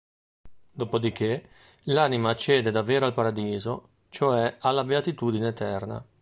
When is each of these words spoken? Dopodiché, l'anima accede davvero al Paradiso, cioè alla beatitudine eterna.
Dopodiché, 0.71 1.49
l'anima 1.83 2.31
accede 2.31 2.71
davvero 2.71 3.05
al 3.05 3.13
Paradiso, 3.13 3.89
cioè 4.09 4.55
alla 4.61 4.83
beatitudine 4.83 5.49
eterna. 5.49 6.03